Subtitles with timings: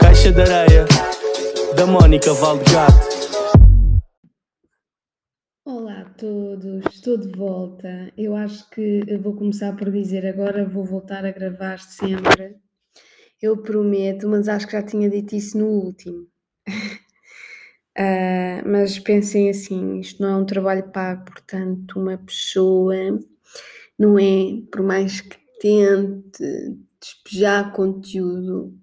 [0.00, 0.84] Caixa de areia
[1.74, 2.92] da Mónica Valdegato.
[5.64, 8.12] Olá a todos, estou de volta.
[8.16, 12.56] Eu acho que eu vou começar por dizer agora, vou voltar a gravar sempre.
[13.40, 16.26] Eu prometo, mas acho que já tinha dito isso no último.
[17.96, 22.94] Uh, mas pensem assim: isto não é um trabalho pago, portanto, uma pessoa
[23.98, 28.76] não é, por mais que tente despejar conteúdo,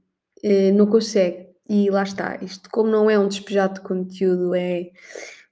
[0.44, 1.50] uh, não consegue.
[1.70, 4.92] E lá está, isto como não é um despejar de conteúdo, é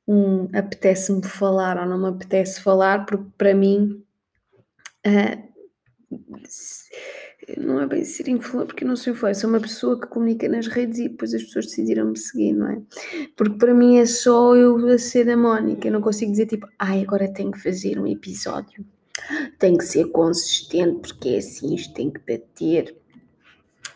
[0.08, 4.04] um apetece-me falar ou não me apetece falar, porque para mim
[5.06, 5.50] uh,
[7.58, 10.68] não é bem ser influencer, porque não sou influencer, sou uma pessoa que comunica nas
[10.68, 12.82] redes e depois as pessoas decidiram me seguir, não é?
[13.36, 16.68] Porque para mim é só eu a ser a Mónica, eu não consigo dizer tipo,
[16.78, 18.86] ai, agora tenho que fazer um episódio,
[19.58, 22.96] tem que ser consistente, porque é assim, isto tem que bater.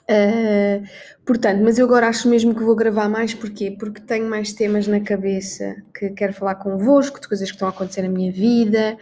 [0.03, 0.83] Uh,
[1.25, 3.71] portanto, mas eu agora acho mesmo que vou gravar mais, porquê?
[3.71, 7.71] Porque tenho mais temas na cabeça que quero falar convosco, de coisas que estão a
[7.71, 8.97] acontecer na minha vida,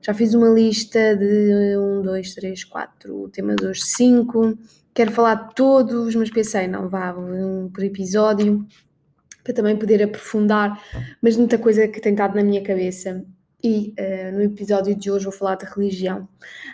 [0.00, 4.58] já fiz uma lista de 1, 2, 3, 4, o tema de hoje 5.
[4.94, 8.66] Quero falar de todos, mas pensei, não vá um por episódio,
[9.44, 10.80] para também poder aprofundar,
[11.22, 13.24] mas muita coisa que tem estado na minha cabeça.
[13.62, 16.28] E uh, no episódio de hoje vou falar de religião.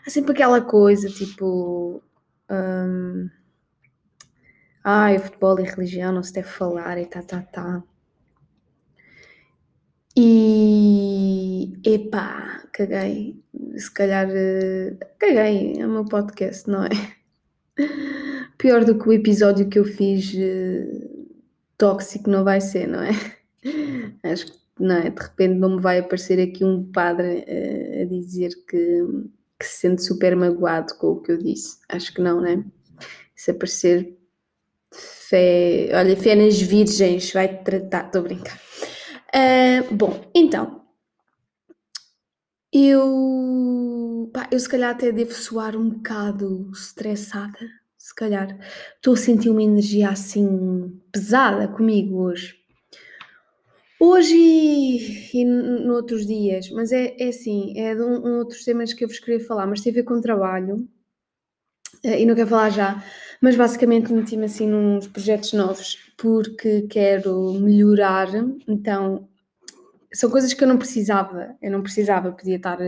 [0.06, 2.02] Há sempre aquela coisa tipo.
[2.50, 3.28] Um,
[4.82, 7.82] ai, futebol e religião não se deve falar e tá, tá, tá.
[10.16, 10.73] E
[11.84, 13.42] epá, caguei.
[13.76, 16.90] Se calhar uh, caguei, é o meu podcast, não é?
[18.58, 21.34] Pior do que o episódio que eu fiz uh,
[21.76, 23.10] tóxico não vai ser, não é?
[24.22, 25.10] Acho que não é?
[25.10, 29.06] De repente não me vai aparecer aqui um padre uh, a dizer que,
[29.58, 31.78] que se sente super magoado com o que eu disse.
[31.88, 32.64] Acho que não, né?
[33.34, 34.16] Se aparecer
[34.90, 38.60] fé, olha, fé nas virgens, vai-te tratar, estou a brincar.
[39.34, 40.83] Uh, bom, então,
[42.74, 47.58] eu, pá, eu se calhar até devo soar um bocado estressada,
[47.96, 48.58] se calhar.
[48.96, 52.56] Estou a sentir uma energia assim pesada comigo hoje.
[54.00, 59.04] Hoje e, noutros dias, mas é, é assim, é de um, um outros temas que
[59.04, 60.88] eu vos queria falar, mas tem a ver com trabalho
[62.04, 63.02] uh, e não quero falar já,
[63.40, 68.28] mas basicamente meti-me assim nos projetos novos porque quero melhorar,
[68.68, 69.28] então
[70.14, 72.78] são coisas que eu não precisava, eu não precisava, podia estar,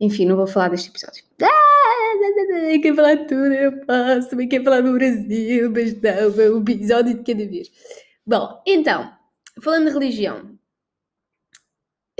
[0.00, 1.24] enfim, não vou falar deste episódio.
[1.42, 6.60] Ah, quer falar tudo, eu posso, também quer falar do Brasil, mas não, é um
[6.60, 7.70] episódio de cada vez.
[8.26, 9.10] Bom, então,
[9.62, 10.58] falando de religião,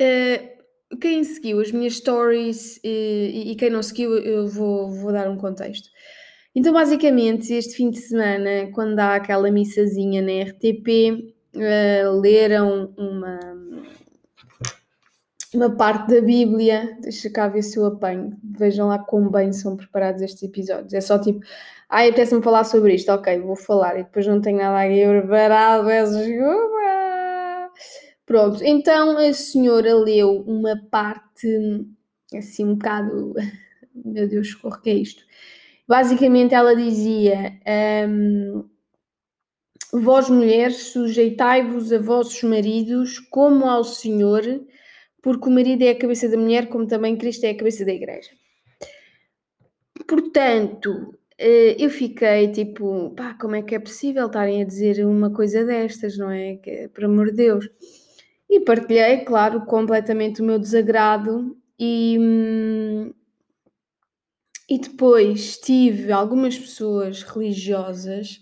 [0.00, 5.28] uh, quem seguiu as minhas stories e, e, quem não seguiu, eu vou, vou dar
[5.28, 5.88] um contexto.
[6.54, 12.94] Então, basicamente, este fim de semana, quando há aquela missazinha na RTP, uh, eh, leram
[12.96, 13.38] uma,
[15.54, 16.96] uma parte da Bíblia.
[17.00, 18.36] Deixa cá ver se eu apanho.
[18.42, 20.92] Vejam lá como bem são preparados estes episódios.
[20.92, 21.40] É só tipo,
[21.88, 23.10] ai, apetece-me falar sobre isto.
[23.10, 23.98] Ok, vou falar.
[23.98, 25.88] E depois não tenho nada aqui preparado.
[28.26, 31.86] Pronto, então a senhora leu uma parte
[32.34, 33.34] assim um bocado.
[34.04, 35.24] Meu Deus, o que é isto?
[35.86, 37.58] Basicamente ela dizia:
[38.06, 38.68] um,
[39.92, 44.42] Vós mulheres, sujeitai-vos a vossos maridos como ao Senhor
[45.22, 47.92] porque o marido é a cabeça da mulher, como também Cristo é a cabeça da
[47.92, 48.30] igreja.
[50.06, 55.30] Portanto, eh, eu fiquei tipo, pá, como é que é possível estarem a dizer uma
[55.32, 56.56] coisa destas, não é?
[56.56, 57.68] Que, por amor de Deus.
[58.50, 63.12] E partilhei, claro, completamente o meu desagrado e, hum,
[64.68, 68.40] e depois tive algumas pessoas religiosas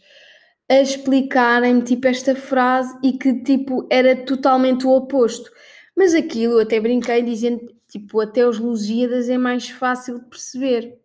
[0.68, 5.50] a explicarem-me tipo esta frase e que tipo era totalmente o oposto.
[5.96, 10.98] Mas aquilo, até brinquei dizendo, tipo, até os Lusíadas é mais fácil de perceber.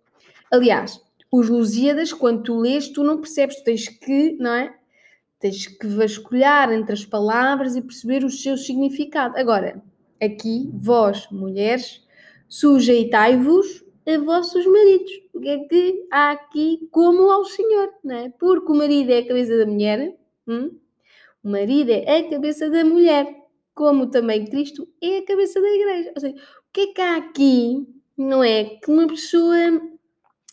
[0.51, 1.01] Aliás,
[1.31, 4.75] os Lusíadas, quando tu lês, tu não percebes, tu tens que, não é?
[5.39, 9.37] Tens que vasculhar entre as palavras e perceber o seu significado.
[9.37, 9.81] Agora,
[10.21, 12.05] aqui, vós, mulheres,
[12.49, 15.11] sujeitai-vos a vossos maridos.
[15.33, 18.29] O que é que há aqui como ao Senhor, não é?
[18.37, 20.71] Porque o marido é a cabeça da mulher, hum?
[21.41, 23.40] o marido é a cabeça da mulher
[23.73, 26.11] como também Cristo é a cabeça da igreja.
[26.15, 27.87] Ou seja, o que é que há aqui,
[28.17, 28.65] não é?
[28.65, 29.55] Que uma pessoa.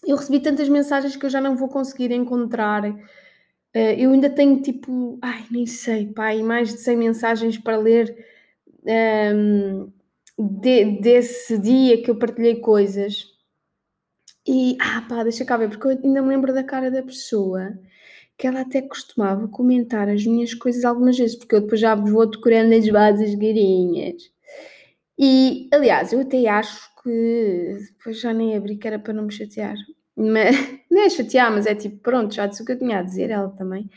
[0.07, 2.89] Eu recebi tantas mensagens que eu já não vou conseguir encontrar.
[2.89, 8.17] Uh, eu ainda tenho tipo, ai, nem sei, pai, mais de 100 mensagens para ler.
[8.85, 9.93] Um,
[10.39, 13.27] de, desse dia que eu partilhei coisas.
[14.47, 17.79] E, ah pá, deixa cá ver, porque eu ainda me lembro da cara da pessoa
[18.39, 22.25] que ela até costumava comentar as minhas coisas algumas vezes, porque eu depois já vou
[22.25, 24.31] decorando as bases garinhas.
[25.19, 29.33] E, aliás, eu até acho que depois já nem abri que era para não me
[29.33, 29.75] chatear.
[30.17, 30.55] Mas,
[30.91, 33.31] não é chatear, mas é tipo, pronto, já disse o que eu tinha a dizer,
[33.31, 33.91] ela também.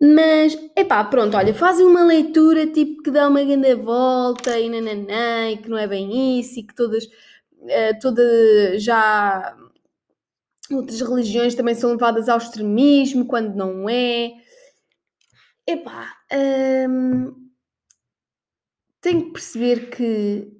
[0.00, 5.50] Mas, epá, pronto, olha, fazem uma leitura tipo que dá uma grande volta e nananã,
[5.50, 8.22] e que não é bem isso, e que todas, uh, toda
[8.78, 9.56] já
[10.70, 14.32] outras religiões também são levadas ao extremismo quando não é.
[15.66, 16.14] Epá,
[16.88, 17.34] hum,
[19.00, 20.50] tenho que perceber que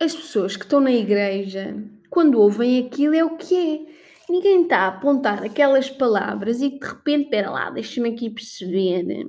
[0.00, 1.74] as pessoas que estão na igreja,
[2.10, 3.98] quando ouvem aquilo, é o que é.
[4.30, 9.26] Ninguém está a apontar aquelas palavras e de repente, espera lá, deixa-me aqui perceber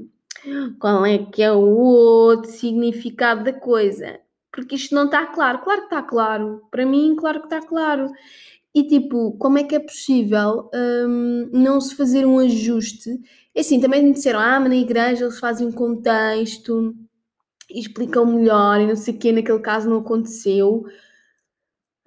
[0.80, 4.20] qual é que é o outro significado da coisa.
[4.52, 5.60] Porque isto não está claro.
[5.60, 6.62] Claro que está claro.
[6.70, 8.12] Para mim, claro que está claro.
[8.74, 13.10] E tipo, como é que é possível hum, não se fazer um ajuste?
[13.56, 16.96] É assim, também me disseram, ah, mas na igreja eles fazem um contexto
[17.70, 20.86] e explicam melhor e não sei o quê, naquele caso não aconteceu.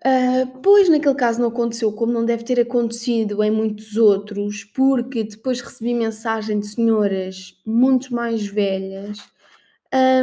[0.05, 5.23] Uh, pois naquele caso não aconteceu, como não deve ter acontecido em muitos outros, porque
[5.23, 9.19] depois recebi mensagem de senhoras muito mais velhas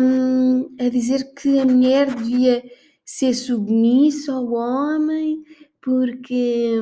[0.02, 2.64] um, a dizer que a mulher devia
[3.06, 5.44] ser submissa ao homem
[5.90, 6.76] porque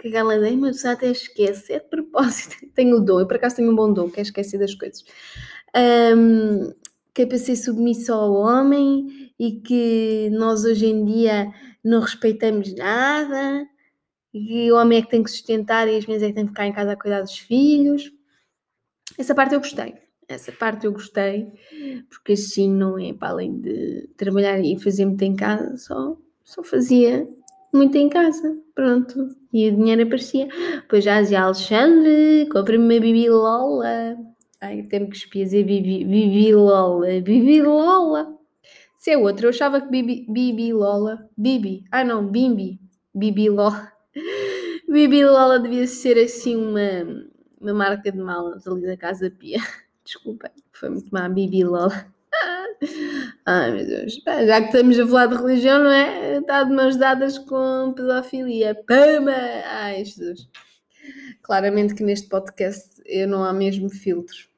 [0.00, 3.36] que aquela ideia uma pessoa até esquece, é de propósito, tenho o dom, eu por
[3.36, 5.04] acaso tenho um bom dom, que é esquecer das coisas.
[5.76, 6.72] Um,
[7.14, 11.52] que é para ser submissa ao homem e que nós hoje em dia
[11.84, 13.66] não respeitamos nada,
[14.32, 16.50] e o homem é que tem que sustentar e as mulheres é que têm que
[16.50, 18.12] ficar em casa a cuidar dos filhos.
[19.18, 19.94] Essa parte eu gostei.
[20.28, 21.48] Essa parte eu gostei,
[22.08, 26.62] porque assim não é para além de trabalhar e fazer muito em casa, só, só
[26.62, 27.28] fazia
[27.72, 29.28] muito em casa, pronto.
[29.52, 30.48] E o dinheiro aparecia.
[30.88, 34.16] Pois já dizia Alexandre, compre-me uma bibilola.
[34.60, 38.36] Ai, tempo que espia dizer bibi, bibilola, bibilola.
[38.96, 42.78] Se é outra, eu achava que bibi, bibilola, bibi, ah não, bimbi,
[43.14, 43.90] bibilola.
[44.90, 47.24] Bibilola devia ser assim uma,
[47.60, 49.60] uma marca de malas ali da Casa Pia.
[50.04, 52.12] Desculpem, foi muito má, bibilola.
[53.44, 56.38] Ai meu Deus, já que estamos a falar de religião, não é?
[56.38, 58.74] Está de mãos dadas com pedofilia.
[58.86, 59.32] Pama!
[59.66, 60.48] Ai Jesus.
[61.42, 64.48] Claramente que neste podcast eu não há mesmo filtros.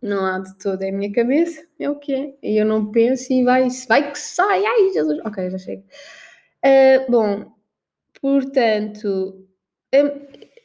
[0.00, 2.34] Não há de todo, é a minha cabeça, é o que é.
[2.42, 5.18] E eu não penso e vai, vai que sai, ai Jesus.
[5.24, 5.82] Ok, já chego.
[6.64, 7.52] Uh, bom,
[8.20, 9.46] portanto,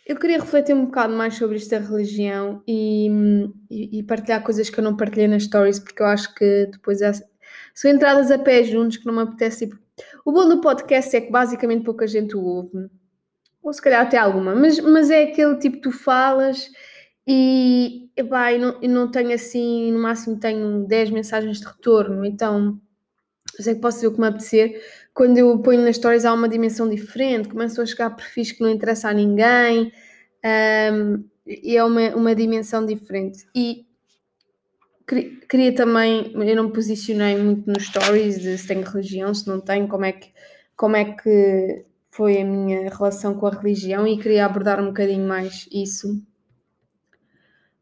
[0.10, 3.08] eu queria refletir um bocado mais sobre esta religião e,
[3.70, 7.00] e, e, partilhar coisas que eu não partilhei nas stories, porque eu acho que depois
[7.00, 7.12] é,
[7.76, 9.68] são entradas a pé juntos que não me apetece.
[9.68, 9.78] Tipo,
[10.26, 12.90] o bom do podcast é que basicamente pouca gente o ouve,
[13.62, 16.72] ou se calhar até alguma, mas, mas é aquele tipo tu falas
[17.28, 22.82] e, epá, e, não, não tenho assim, no máximo tenho 10 mensagens de retorno, então
[23.60, 24.82] eu sei que posso ver o que me apetecer.
[25.20, 28.70] Quando eu ponho nas stories há uma dimensão diferente, começam a chegar perfis que não
[28.70, 29.92] interessa a ninguém
[30.94, 33.46] um, e é uma, uma dimensão diferente.
[33.54, 33.86] E
[35.50, 39.60] queria também, eu não me posicionei muito nos stories de se tenho religião, se não
[39.60, 40.32] tenho, como é que,
[40.78, 45.28] como é que foi a minha relação com a religião e queria abordar um bocadinho
[45.28, 46.24] mais isso.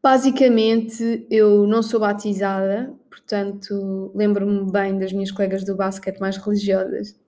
[0.02, 7.20] Basicamente, eu não sou batizada, portanto, lembro-me bem das minhas colegas do basquete mais religiosas.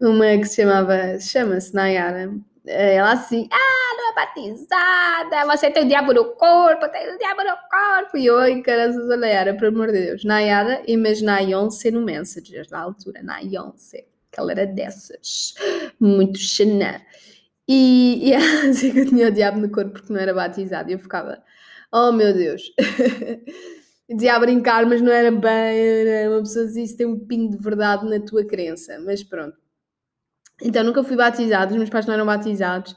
[0.00, 2.32] Uma que se chamava, chama-se Nayara.
[2.66, 7.42] Ela assim, ah, não é batizada, você tem o diabo no corpo, tem o diabo
[7.42, 8.16] no corpo.
[8.16, 10.24] E eu, ai, caras, Nayara, pelo amor de Deus.
[10.24, 15.54] Nayara, imagina a ser no Messenger na altura, Nayonce, que ela era dessas,
[16.00, 17.00] muito xanã.
[17.68, 20.90] E, e ela dizia que eu tinha o diabo no corpo porque não era batizada.
[20.90, 21.42] E eu ficava,
[21.96, 22.72] Oh meu Deus!
[24.08, 26.08] Dizia a brincar, mas não era bem.
[26.08, 29.56] Era uma pessoa dizia isso tem um pingo de verdade na tua crença, mas pronto.
[30.62, 32.94] Então nunca fui batizada, os meus pais não eram batizados.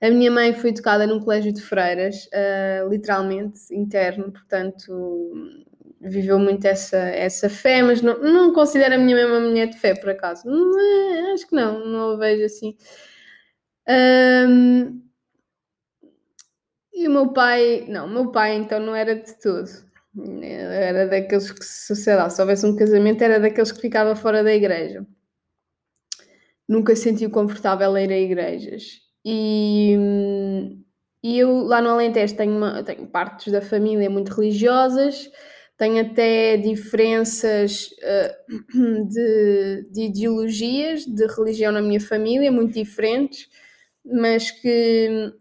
[0.00, 5.32] A minha mãe foi educada num colégio de freiras, uh, literalmente, interno, portanto
[6.00, 9.78] viveu muito essa, essa fé, mas não, não considero a minha mãe uma mulher de
[9.78, 10.48] fé, por acaso.
[11.34, 12.74] Acho que não, não a vejo assim.
[13.88, 15.02] Um,
[16.92, 19.89] e o meu pai, não, o meu pai então não era de tudo.
[20.16, 24.52] Era daqueles que, sei lá, se houvesse um casamento, era daqueles que ficava fora da
[24.52, 25.06] igreja.
[26.68, 29.00] Nunca se sentiu confortável a ir a igrejas.
[29.24, 29.96] E,
[31.22, 35.30] e eu lá no Alentejo tenho, uma, tenho partes da família muito religiosas,
[35.76, 43.48] tem até diferenças uh, de, de, ideologias, de religião na minha família, muito diferentes,
[44.04, 45.32] mas que,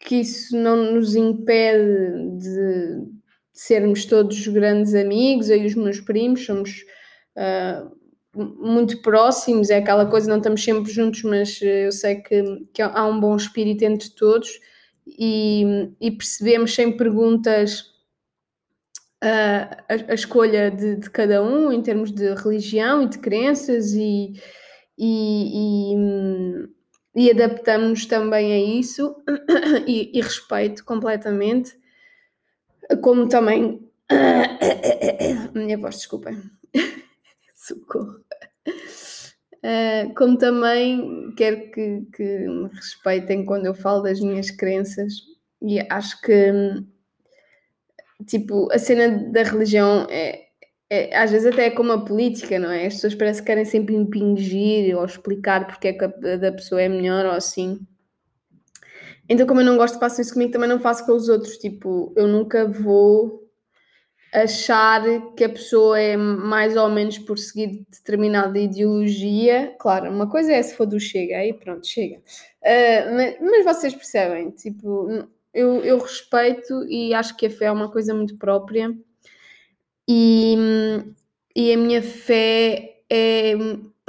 [0.00, 3.19] que isso não nos impede de
[3.60, 5.50] sermos todos grandes amigos.
[5.50, 6.82] Eu e os meus primos somos
[7.36, 7.94] uh,
[8.34, 13.04] muito próximos, é aquela coisa, não estamos sempre juntos, mas eu sei que, que há
[13.04, 14.48] um bom espírito entre todos
[15.06, 17.84] e, e percebemos sem perguntas
[19.20, 24.32] a, a, escolha de, de, cada um em termos de religião e de crenças e,
[24.96, 25.92] e,
[27.14, 29.14] e, e adaptamos também a isso
[29.86, 31.78] e, e respeito completamente,
[32.96, 33.80] como também
[35.54, 36.36] minha voz, desculpem,
[37.54, 38.20] socorro.
[39.62, 45.12] Uh, como também quero que, que me respeitem quando eu falo das minhas crenças
[45.60, 46.50] e acho que
[48.26, 50.46] tipo, a cena da religião é,
[50.88, 52.86] é, às vezes até é como a política, não é?
[52.86, 56.80] As pessoas parece que querem sempre impingir ou explicar porque é que a da pessoa
[56.80, 57.86] é melhor ou assim.
[59.30, 61.56] Então, como eu não gosto que façam isso comigo, também não faço com os outros.
[61.56, 63.48] Tipo, eu nunca vou
[64.32, 65.02] achar
[65.36, 69.72] que a pessoa é mais ou menos por seguir determinada ideologia.
[69.78, 72.16] Claro, uma coisa é se for do chega, aí pronto, chega.
[72.16, 75.08] Uh, mas, mas, vocês percebem, tipo,
[75.54, 78.92] eu, eu respeito e acho que a fé é uma coisa muito própria
[80.08, 80.56] e,
[81.54, 83.54] e a minha fé é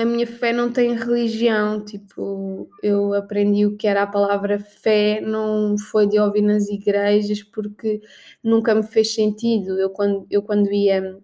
[0.02, 5.22] a minha fé não tem religião, tipo, eu aprendi o que era a palavra fé,
[5.22, 8.02] não foi de ouvir nas igrejas porque
[8.44, 9.80] nunca me fez sentido.
[9.80, 11.18] Eu quando, eu quando ia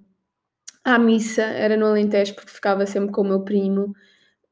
[0.83, 3.93] à missa era no Alentejo porque ficava sempre com o meu primo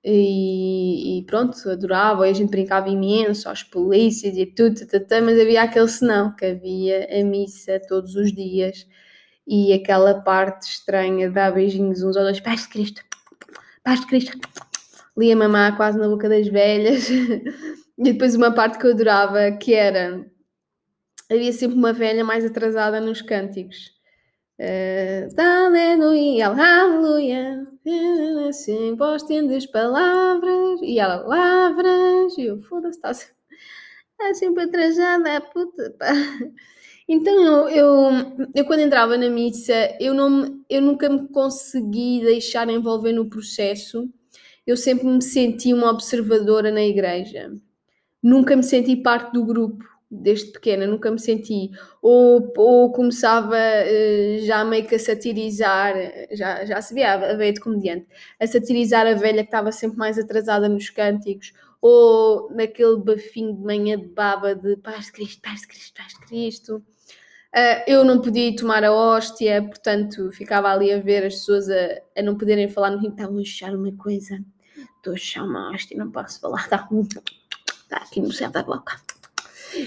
[0.04, 5.40] e, e, pronto, adorava, e a gente brincava imenso, aos polícias e tudo, tata, mas
[5.40, 8.88] havia aquele senão, que havia a missa todos os dias
[9.48, 13.02] e aquela parte estranha de dar beijinhos uns aos dois, paz de Cristo,
[13.86, 14.38] paz de Cristo,
[15.16, 17.08] lia mamá quase na boca das velhas,
[17.98, 20.26] e depois uma parte que eu adorava, que era,
[21.32, 23.96] havia sempre uma velha mais atrasada nos cânticos,
[24.58, 27.68] Uh, aleluia, aleluia,
[28.48, 33.14] assim vós tendes palavras, e ela, palavras, e eu, foda-se, está
[34.34, 36.08] sempre atrasada, puta, pá.
[37.08, 42.68] Então, eu, eu, eu, quando entrava na missa, eu, não, eu nunca me consegui deixar
[42.70, 44.10] envolver no processo,
[44.66, 47.54] eu sempre me senti uma observadora na igreja,
[48.24, 51.72] nunca me senti parte do grupo, desde pequena, nunca me senti.
[52.02, 55.96] Ou, ou começava uh, já meio que a satirizar,
[56.32, 58.08] já, já se via a veia de comediante,
[58.40, 63.62] a satirizar a velha que estava sempre mais atrasada nos cânticos, ou naquele bafinho de
[63.62, 66.84] manhã de baba de paz de Cristo, paz de Cristo, paz de Cristo.
[67.56, 71.70] Uh, eu não podia ir tomar a hóstia, portanto ficava ali a ver as pessoas
[71.70, 74.44] a, a não poderem falar no rim, estavam a achar uma coisa.
[74.98, 76.86] Estou a achar uma hóstia, não posso falar, está,
[77.84, 79.00] está aqui no céu da boca.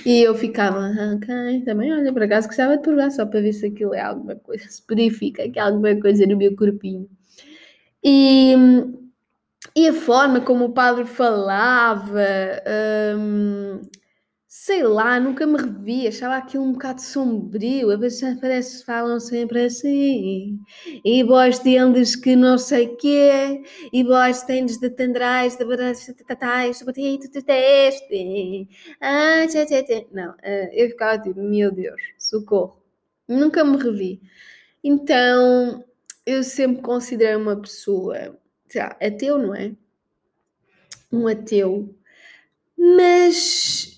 [0.04, 3.66] E eu ficava, ok, também olha, por acaso gostava de provar só para ver se
[3.66, 7.08] aquilo é alguma coisa, se purifica, que é alguma coisa no meu corpinho.
[8.02, 8.54] E,
[9.76, 12.25] e a forma como o padre falava,
[13.16, 13.80] hum,
[14.50, 19.21] sei lá, nunca me revi, achava aquilo um bocado sombrio, a vezes parece que falam
[19.21, 20.59] sempre assim,
[21.05, 23.62] e vós tendes que não sei quê,
[23.93, 28.69] e vós tendes de tendrais, de batatais, de de teste,
[29.02, 29.45] ah,
[30.12, 32.83] não, ah, eu ficava tipo, meu Deus, socorro,
[33.28, 34.21] nunca me revi.
[34.83, 35.85] Então,
[36.25, 38.38] eu sempre considerei uma pessoa,
[38.69, 39.73] sei lá, ateu, não é?
[41.12, 41.95] Um ateu,
[42.76, 43.98] mas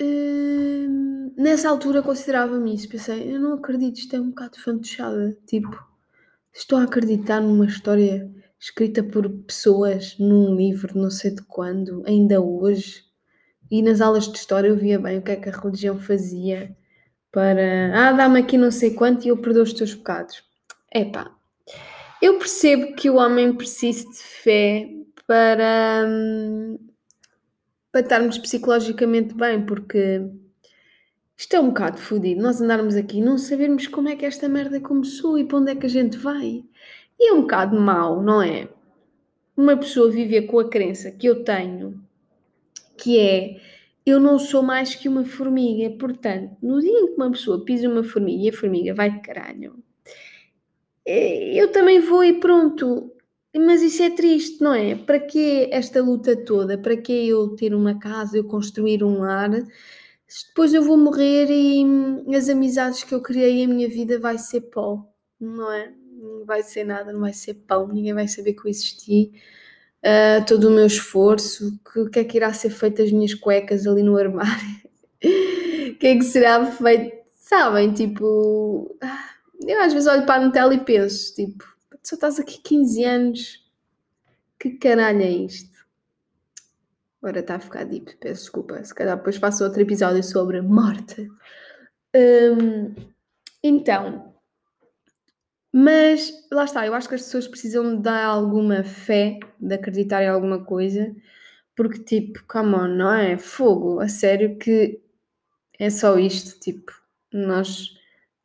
[0.00, 2.88] Hum, nessa altura considerava-me isso.
[2.88, 5.36] Pensei, eu não acredito, isto é um bocado fantochada.
[5.46, 5.76] Tipo,
[6.52, 12.40] estou a acreditar numa história escrita por pessoas num livro, não sei de quando, ainda
[12.40, 13.04] hoje.
[13.70, 16.76] E nas aulas de história eu via bem o que é que a religião fazia
[17.32, 17.92] para.
[17.94, 20.42] Ah, dá-me aqui não sei quanto e eu perdoo os teus pecados.
[20.94, 21.30] Epá,
[22.22, 24.88] eu percebo que o homem precisa de fé
[25.26, 26.04] para.
[26.06, 26.78] Hum,
[27.96, 30.20] para estarmos psicologicamente bem, porque
[31.34, 32.42] isto é um bocado fodido.
[32.42, 35.74] Nós andarmos aqui não sabermos como é que esta merda começou e para onde é
[35.74, 36.62] que a gente vai.
[37.18, 38.68] E é um bocado mau, não é?
[39.56, 41.98] Uma pessoa viver com a crença que eu tenho,
[42.98, 43.62] que é
[44.04, 45.88] eu não sou mais que uma formiga.
[45.96, 49.20] Portanto, no dia em que uma pessoa pisa uma formiga e a formiga vai de
[49.20, 49.82] caralho,
[51.06, 53.15] eh, eu também vou e pronto.
[53.58, 54.94] Mas isso é triste, não é?
[54.94, 56.76] Para que esta luta toda?
[56.76, 59.50] Para que eu ter uma casa, eu construir um lar,
[60.48, 64.62] depois eu vou morrer e as amizades que eu criei em minha vida vai ser
[64.62, 65.06] pó,
[65.40, 65.92] não é?
[66.12, 69.32] Não vai ser nada, não vai ser pão, ninguém vai saber que eu existi.
[70.02, 73.34] Uh, todo o meu esforço, que, o que é que irá ser feito as minhas
[73.34, 74.86] cuecas ali no armário?
[75.86, 77.16] O que é que será feito?
[77.38, 79.30] Sabem, tipo, ah,
[79.66, 81.64] eu às vezes olho para a Nutella e penso, tipo,
[82.06, 83.68] só estás aqui 15 anos,
[84.60, 85.84] que caralho é isto?
[87.20, 88.84] Agora está a ficar deep, peço desculpa.
[88.84, 91.28] Se calhar depois faço outro episódio sobre morte.
[92.14, 92.94] Um,
[93.60, 94.32] então,
[95.72, 100.22] mas lá está, eu acho que as pessoas precisam de dar alguma fé, de acreditar
[100.22, 101.12] em alguma coisa,
[101.74, 103.36] porque tipo, come on, não é?
[103.36, 105.02] Fogo, a sério que
[105.76, 106.92] é só isto, tipo,
[107.32, 107.95] nós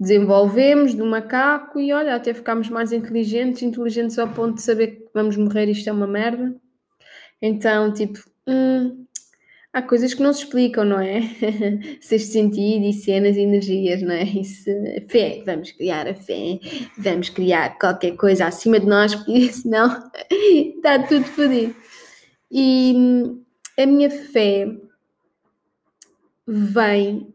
[0.01, 5.10] desenvolvemos do macaco e olha, até ficámos mais inteligentes, inteligentes ao ponto de saber que
[5.13, 6.55] vamos morrer, isto é uma merda.
[7.39, 9.05] Então, tipo, hum,
[9.72, 11.22] há coisas que não se explicam, não é?
[12.01, 14.24] Sexto sentido e cenas e energias, não é?
[14.24, 14.72] Isso,
[15.08, 16.60] fé, vamos criar a fé,
[16.98, 21.75] vamos criar qualquer coisa acima de nós, porque senão está tudo fodido.
[22.50, 23.43] E hum,
[23.77, 24.67] a minha fé
[26.48, 27.31] vem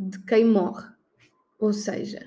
[0.00, 0.93] de quem morre.
[1.64, 2.20] Ou seja,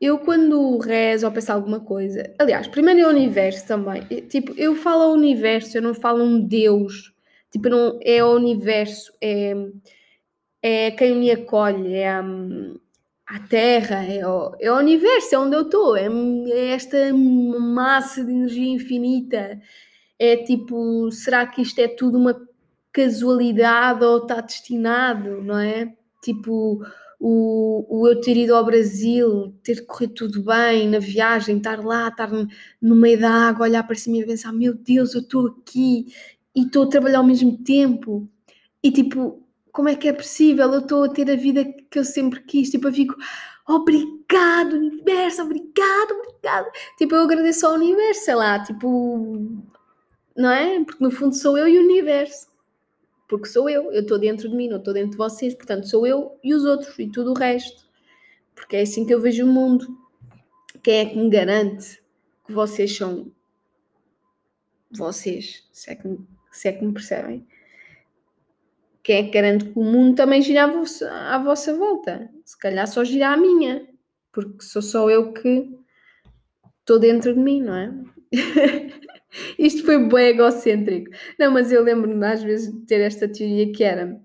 [0.00, 4.02] eu quando rezo ou penso alguma coisa, aliás, primeiro é o universo também.
[4.28, 7.12] Tipo, eu falo ao universo, eu não falo um Deus.
[7.50, 9.52] Tipo, não, é o universo, é,
[10.62, 12.24] é quem me acolhe, é a,
[13.26, 18.24] a Terra, é o, é o universo, é onde eu estou, é, é esta massa
[18.24, 19.60] de energia infinita.
[20.18, 22.40] É tipo, será que isto é tudo uma
[22.92, 25.92] casualidade ou está destinado, não é?
[26.22, 26.80] Tipo,
[27.24, 32.08] o, o eu ter ido ao Brasil, ter corrido tudo bem na viagem, estar lá,
[32.08, 32.28] estar
[32.80, 36.06] no meio da água, olhar para cima e pensar: meu Deus, eu estou aqui
[36.52, 38.28] e estou a trabalhar ao mesmo tempo.
[38.82, 40.72] E tipo, como é que é possível?
[40.72, 42.70] Eu estou a ter a vida que eu sempre quis.
[42.70, 43.14] Tipo, eu fico:
[43.68, 46.72] obrigado, universo, obrigado, obrigado.
[46.98, 49.62] Tipo, eu agradeço ao universo, sei lá, tipo,
[50.36, 50.84] não é?
[50.84, 52.51] Porque no fundo sou eu e o universo
[53.32, 56.06] porque sou eu, eu estou dentro de mim, não estou dentro de vocês, portanto sou
[56.06, 57.88] eu e os outros e tudo o resto.
[58.54, 59.86] Porque é assim que eu vejo o mundo.
[60.82, 62.02] Quem é que me garante
[62.44, 63.32] que vocês são
[64.90, 66.18] vocês, se é que,
[66.50, 67.46] se é que me percebem?
[69.02, 72.30] Quem é que garante que o mundo também gira à vossa, à volta?
[72.44, 73.88] Se calhar só gira a minha,
[74.30, 75.70] porque sou só eu que
[76.80, 77.94] estou dentro de mim, não é?
[79.58, 81.10] Isto foi bem egocêntrico.
[81.38, 84.20] Não, mas eu lembro-me às vezes de ter esta teoria que era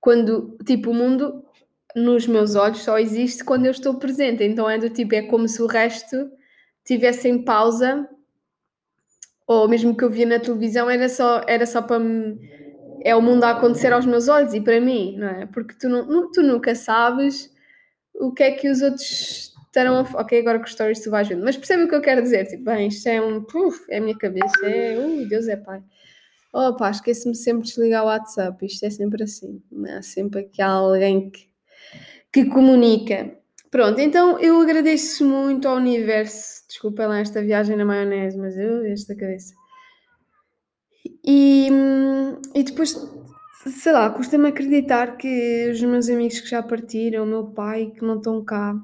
[0.00, 1.44] quando, tipo, o mundo
[1.96, 4.44] nos meus olhos só existe quando eu estou presente.
[4.44, 6.30] Então é do tipo, é como se o resto
[6.84, 8.08] tivesse em pausa,
[9.46, 12.38] ou mesmo que eu via na televisão, era só, era só para me.
[13.02, 15.46] É o mundo a acontecer aos meus olhos e para mim, não é?
[15.46, 17.50] Porque tu, não, tu nunca sabes
[18.14, 20.20] o que é que os outros estarão a...
[20.20, 21.44] Ok, agora com stories tu vais vendo.
[21.44, 22.46] Mas percebe o que eu quero dizer?
[22.46, 23.42] Tipo, bem, isto é um...
[23.42, 24.66] Puf, é a minha cabeça.
[24.66, 24.98] É...
[24.98, 25.82] Ui, Deus é pai.
[26.52, 28.64] Oh esqueço-me sempre de desligar o WhatsApp.
[28.64, 29.62] Isto é sempre assim.
[29.96, 31.46] Há sempre aqui alguém que,
[32.32, 33.38] que comunica.
[33.70, 36.66] Pronto, então eu agradeço muito ao universo.
[36.66, 39.54] Desculpa lá esta viagem na maionese, mas eu esta cabeça.
[41.24, 41.68] E,
[42.54, 42.96] e depois,
[43.66, 48.02] sei lá, custa-me acreditar que os meus amigos que já partiram, o meu pai que
[48.02, 48.74] não estão cá,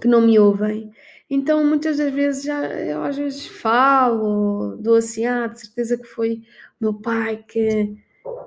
[0.00, 0.92] que não me ouvem.
[1.34, 6.04] Então, muitas das vezes, já, eu às vezes falo, dou assim, ah, de certeza que
[6.04, 6.42] foi
[6.78, 7.86] o meu pai que,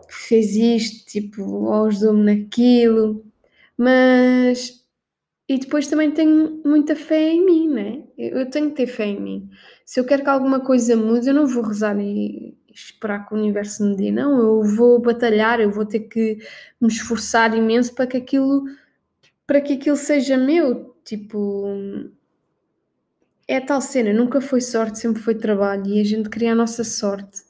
[0.08, 3.26] que fez isto, tipo, ou ajudou-me naquilo,
[3.78, 4.84] mas.
[5.50, 8.04] E depois também tenho muita fé em mim, né?
[8.18, 9.50] Eu tenho que ter fé em mim.
[9.86, 13.38] Se eu quero que alguma coisa mude, eu não vou rezar e esperar que o
[13.38, 14.40] universo me dê, não.
[14.40, 16.38] Eu vou batalhar, eu vou ter que
[16.82, 18.66] me esforçar imenso para que aquilo,
[19.48, 21.68] para que aquilo seja meu Tipo,
[23.48, 26.84] é tal cena, nunca foi sorte, sempre foi trabalho e a gente cria a nossa
[26.84, 27.44] sorte.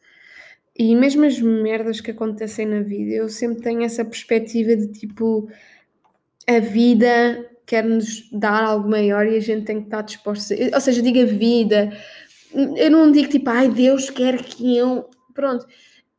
[0.77, 5.49] E mesmo as merdas que acontecem na vida, eu sempre tenho essa perspectiva de tipo,
[6.45, 10.53] a vida quer-nos dar algo maior e a gente tem que estar disposto.
[10.73, 11.97] Ou seja, digo a vida,
[12.53, 15.09] eu não digo tipo, ai Deus quer que eu.
[15.33, 15.65] Pronto.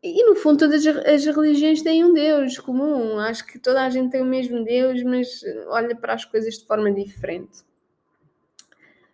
[0.08, 3.18] E no fundo, todas as religiões têm um Deus comum.
[3.18, 6.64] Acho que toda a gente tem o mesmo Deus, mas olha para as coisas de
[6.64, 7.64] forma diferente.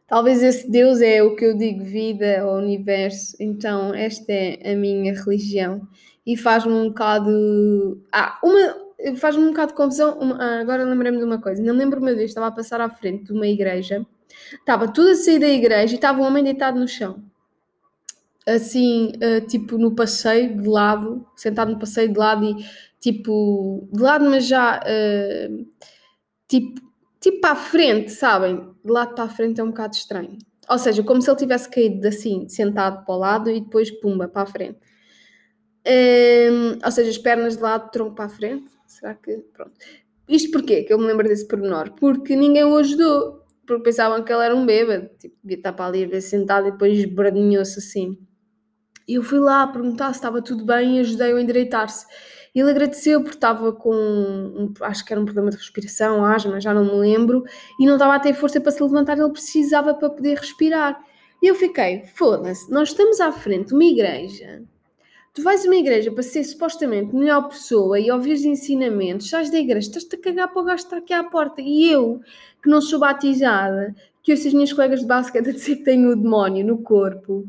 [0.07, 3.35] Talvez esse Deus é o que eu digo vida ou universo.
[3.41, 5.89] Então, esta é a minha religião.
[6.27, 8.03] E faz-me um bocado.
[8.13, 9.17] Ah, uma.
[9.17, 10.19] Faz-me um bocado de confusão.
[10.19, 10.37] Uma...
[10.37, 11.63] Ah, agora lembrei-me de uma coisa.
[11.63, 14.07] Não lembro uma vez, estava a passar à frente de uma igreja.
[14.53, 17.32] Estava tudo a sair da igreja e estava um homem deitado no chão.
[18.47, 22.57] Assim, uh, tipo no passeio de lado, sentado no passeio de lado e
[23.01, 25.67] tipo de lado, mas já uh,
[26.49, 26.81] tipo,
[27.21, 28.57] tipo para a frente, sabem?
[28.85, 30.39] De lado para a frente é um bocado estranho.
[30.69, 34.29] Ou seja, como se ele tivesse caído assim, sentado para o lado e depois pumba
[34.29, 34.79] para a frente.
[35.87, 38.71] Um, ou seja, as pernas de lado, tronco para a frente.
[38.87, 39.39] Será que.
[39.53, 39.73] Pronto.
[40.29, 41.93] Isto porquê que eu me lembro desse pormenor?
[41.93, 43.43] Porque ninguém o ajudou.
[43.67, 45.11] Porque pensavam que ele era um bêbado.
[45.19, 48.19] Tipo, devia estar para ali a ver sentado e depois esbradinhou-se assim.
[49.09, 52.07] Eu fui lá perguntar se estava tudo bem e ajudei-o a endireitar-se.
[52.55, 56.75] Ele agradeceu porque estava com, um, acho que era um problema de respiração, asma, já
[56.75, 57.45] não me lembro,
[57.81, 61.01] e não estava a ter força para se levantar, ele precisava para poder respirar.
[61.43, 64.63] E eu fiquei, foda-se, nós estamos à frente de uma igreja
[65.35, 69.51] Tu vais a uma igreja para ser supostamente melhor pessoa e ouvir os ensinamentos, sais
[69.51, 71.63] da igreja, estás-te a cagar para o gajo estar aqui à porta.
[71.63, 72.21] E eu,
[72.63, 76.11] que não sou batizada, que ouço as minhas colegas de basquete a dizer que tenho
[76.11, 77.49] o demónio no corpo,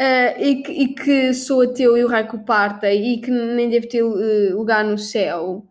[0.00, 3.68] uh, e, que, e, que, sou ateu e o raio que parta e que nem
[3.68, 5.66] devo ter uh, lugar no céu,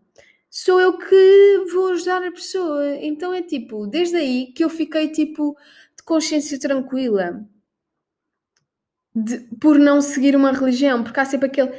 [0.49, 2.95] sou eu que vou ajudar a pessoa.
[2.97, 5.55] Então é tipo, desde aí que eu fiquei tipo
[5.97, 7.45] de consciência tranquila
[9.15, 11.71] de, por não seguir uma religião, porque há sempre aquele,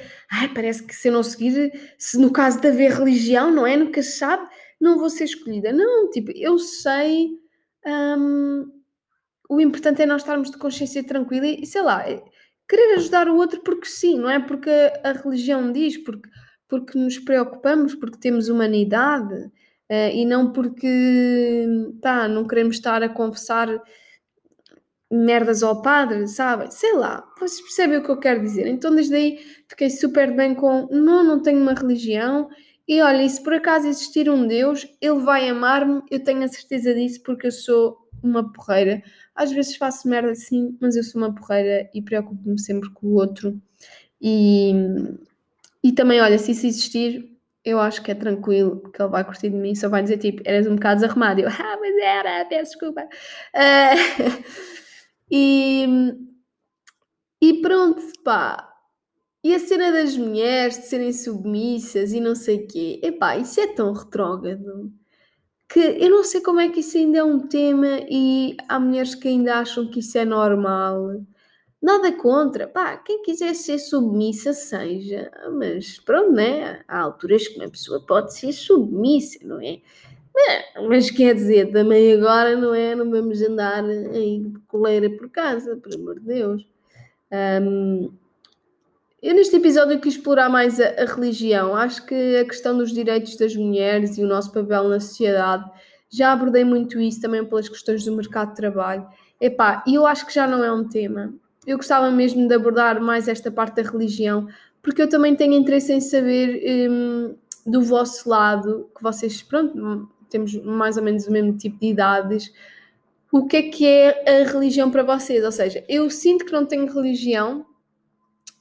[0.55, 3.77] parece que se eu não seguir, se no caso de haver religião, não é?
[3.77, 4.49] Nunca se sabe,
[4.81, 5.73] não vou ser escolhida.
[5.73, 7.31] Não, tipo, eu sei,
[7.87, 8.71] hum,
[9.49, 12.05] o importante é nós estarmos de consciência tranquila e, sei lá,
[12.69, 14.71] querer ajudar o outro porque sim, não é porque
[15.03, 16.29] a, religião diz, porque,
[16.69, 21.67] porque nos preocupamos, porque temos humanidade uh, e não porque,
[22.03, 23.69] tá, não queremos estar a confessar
[25.11, 26.71] merdas ao padre, sabem?
[26.71, 28.67] Sei lá, vocês percebem o que eu quero dizer.
[28.67, 32.49] Então, desde aí, fiquei super bem com: não, não tenho uma religião.
[32.87, 36.49] E olha, e se por acaso existir um Deus, ele vai amar-me, eu tenho a
[36.49, 39.03] certeza disso, porque eu sou uma porreira.
[39.35, 43.15] Às vezes faço merda assim, mas eu sou uma porreira e preocupo-me sempre com o
[43.15, 43.61] outro.
[44.21, 44.73] E,
[45.83, 47.31] e também, olha, se isso existir,
[47.65, 50.43] eu acho que é tranquilo, que ele vai curtir de mim, só vai dizer tipo,
[50.45, 51.41] eras um bocado desarrumado.
[51.41, 53.03] Eu, ah, mas era, peço desculpa.
[53.55, 54.79] Uh,
[55.31, 55.87] E,
[57.41, 58.65] e pronto, pá.
[59.45, 63.01] E a cena das mulheres de serem submissas e não sei o quê.
[63.03, 64.93] Epá, isso é tão retrógrado
[65.69, 69.15] que eu não sei como é que isso ainda é um tema e há mulheres
[69.15, 71.21] que ainda acham que isso é normal.
[71.81, 76.83] Nada contra, pá, quem quiser ser submissa, seja, mas pronto, né?
[76.89, 79.81] Há alturas que uma pessoa pode ser submissa, não é?
[80.37, 82.95] É, mas quer dizer, também agora não é?
[82.95, 86.67] Não vamos andar aí de coleira por casa, por amor de Deus.
[87.63, 88.13] Um,
[89.23, 91.75] eu neste episódio quis explorar mais a, a, religião.
[91.75, 95.69] Acho que a questão dos direitos das mulheres e o nosso papel na sociedade
[96.11, 99.07] já abordei muito isso também pelas questões do mercado de trabalho.
[99.41, 101.35] Epá, e eu acho que já não é um tema.
[101.67, 104.49] Eu gostava mesmo de abordar mais esta parte da religião,
[104.83, 107.35] porque eu também tenho interesse em saber um,
[107.67, 112.53] do vosso lado, que vocês, pronto, temos mais ou menos o mesmo tipo de idades.
[113.31, 115.45] O que é que é a religião para vocês?
[115.45, 117.67] Ou seja, eu sinto que não tenho religião,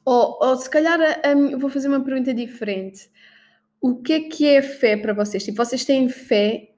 [0.08, 3.12] ou, ou se calhar a, vou fazer uma pergunta diferente.
[3.82, 5.44] O que é que é fé para vocês?
[5.44, 6.70] Tipo, vocês têm fé?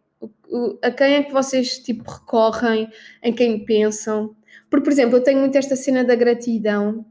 [0.82, 2.90] A quem é que vocês tipo, recorrem?
[3.22, 4.36] Em quem pensam?
[4.68, 7.06] Porque, por exemplo, eu tenho muito esta cena da gratidão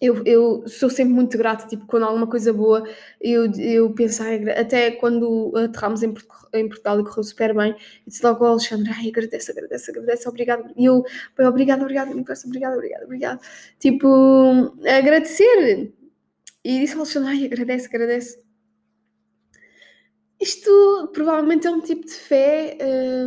[0.00, 2.88] eu, eu sou sempre muito grata, tipo, quando há alguma coisa boa,
[3.20, 4.22] eu, eu penso,
[4.56, 6.14] até quando aterramos em,
[6.54, 10.28] em Portugal e correu super bem, e disse logo ao Alexandre, ai, agradeço, agradeço, agradeço,
[10.28, 11.04] obrigado, e eu,
[11.38, 13.40] obrigado, obrigado, universo, obrigado, obrigado, obrigado,
[13.78, 15.92] tipo, agradecer,
[16.64, 18.42] e disse ao Alexandre, ai, agradece, agradece.
[20.40, 22.78] Isto provavelmente é um tipo de fé,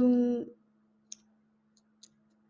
[0.02, 0.48] hum,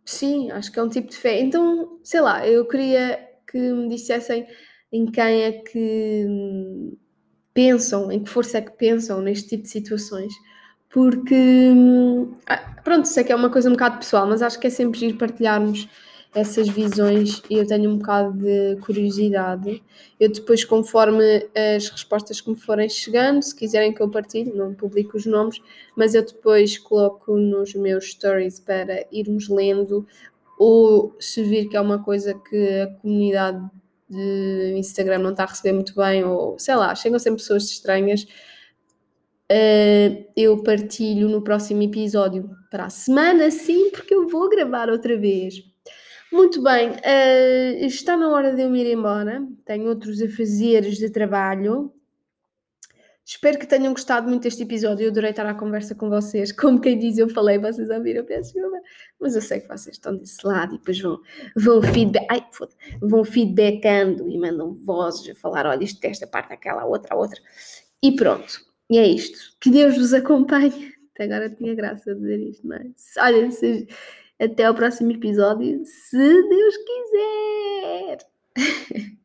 [0.05, 3.88] sim, acho que é um tipo de fé, então, sei lá, eu queria que me
[3.88, 4.48] dissessem
[4.92, 6.98] em quem é que
[7.54, 10.34] pensam, em que força é que pensam neste tipo de situações.
[10.89, 11.72] Porque,
[12.48, 15.00] ah, pronto, sei que é uma coisa um bocado pessoal, mas acho que é sempre
[15.00, 15.88] giro partilharmos
[16.36, 19.84] essas visões e eu tenho um bocado de curiosidade.
[20.20, 24.74] Eu depois, conforme as respostas que me forem chegando, se quiserem que eu partilhe, não
[24.74, 25.62] publico os nomes,
[25.96, 30.08] mas eu depois coloco nos meus stories para irmos lendo
[30.58, 33.63] ou se vir que é uma coisa que a comunidade
[34.10, 38.24] de Instagram não está a receber muito bem, ou sei lá, chegam sempre pessoas estranhas,
[39.52, 45.18] uh, eu partilho no próximo episódio para a semana, sim, porque eu vou gravar outra
[45.18, 45.56] vez.
[46.32, 51.10] Muito bem, uh, está na hora de eu me ir embora, tenho outros afazeres de
[51.10, 51.92] trabalho.
[53.25, 55.05] Espero que tenham gostado muito deste episódio.
[55.05, 56.51] Eu adorei estar à conversa com vocês.
[56.55, 58.77] Como quem diz, eu falei, vocês ouviram, peço desculpa.
[59.19, 61.21] Mas eu sei que vocês estão desse lado e depois vão,
[61.55, 62.45] vão, feedback, ai,
[63.01, 67.39] vão feedbackando e mandam vozes a falar: olha, isto desta parte, aquela, outra, a outra.
[68.01, 68.59] E pronto.
[68.89, 69.39] E é isto.
[69.62, 70.93] Que Deus vos acompanhe.
[71.13, 72.86] Até agora tinha graça dizer isto, é?
[73.19, 73.49] Olha,
[74.39, 78.17] até ao próximo episódio, se Deus quiser.